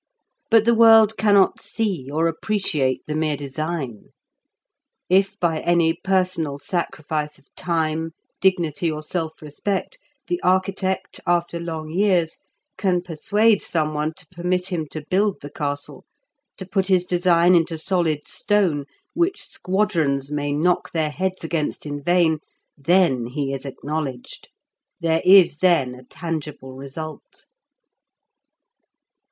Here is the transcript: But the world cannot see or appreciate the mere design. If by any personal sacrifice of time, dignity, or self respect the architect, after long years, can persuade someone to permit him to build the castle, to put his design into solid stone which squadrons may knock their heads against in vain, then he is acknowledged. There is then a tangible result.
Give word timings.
But 0.49 0.65
the 0.65 0.73
world 0.73 1.15
cannot 1.15 1.61
see 1.61 2.09
or 2.11 2.25
appreciate 2.25 3.03
the 3.05 3.13
mere 3.13 3.37
design. 3.37 4.05
If 5.11 5.39
by 5.39 5.59
any 5.59 5.93
personal 5.93 6.57
sacrifice 6.57 7.37
of 7.37 7.45
time, 7.55 8.13
dignity, 8.39 8.89
or 8.89 9.03
self 9.03 9.33
respect 9.43 9.99
the 10.25 10.41
architect, 10.41 11.19
after 11.27 11.59
long 11.59 11.91
years, 11.91 12.39
can 12.79 13.03
persuade 13.03 13.61
someone 13.61 14.15
to 14.17 14.25
permit 14.31 14.69
him 14.69 14.87
to 14.87 15.05
build 15.07 15.37
the 15.43 15.51
castle, 15.51 16.05
to 16.57 16.65
put 16.65 16.87
his 16.87 17.05
design 17.05 17.53
into 17.53 17.77
solid 17.77 18.27
stone 18.27 18.85
which 19.13 19.43
squadrons 19.43 20.31
may 20.31 20.51
knock 20.51 20.93
their 20.93 21.11
heads 21.11 21.43
against 21.43 21.85
in 21.85 22.01
vain, 22.03 22.39
then 22.75 23.27
he 23.27 23.53
is 23.53 23.67
acknowledged. 23.67 24.49
There 24.99 25.21
is 25.23 25.57
then 25.59 25.93
a 25.93 26.03
tangible 26.03 26.73
result. 26.73 27.45